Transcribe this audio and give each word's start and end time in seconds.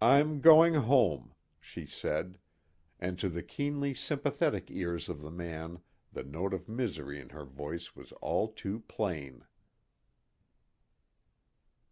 "I'm 0.00 0.40
going 0.40 0.74
home," 0.74 1.34
she 1.58 1.84
said; 1.84 2.38
and 3.00 3.18
to 3.18 3.28
the 3.28 3.42
keenly 3.42 3.92
sympathetic 3.92 4.70
ears 4.70 5.08
of 5.08 5.20
the 5.20 5.32
man 5.32 5.80
the 6.12 6.22
note 6.22 6.54
of 6.54 6.68
misery 6.68 7.18
in 7.18 7.30
her 7.30 7.44
voice 7.44 7.96
was 7.96 8.12
all 8.22 8.46
too 8.46 8.78
plain. 8.86 9.46